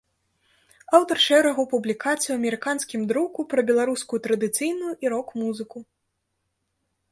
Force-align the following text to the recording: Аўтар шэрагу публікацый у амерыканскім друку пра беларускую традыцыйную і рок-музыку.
Аўтар 0.99 1.17
шэрагу 1.25 1.65
публікацый 1.73 2.31
у 2.33 2.37
амерыканскім 2.41 3.05
друку 3.13 3.47
пра 3.53 3.61
беларускую 3.69 4.19
традыцыйную 4.27 4.91
і 5.07 5.15
рок-музыку. 5.17 5.77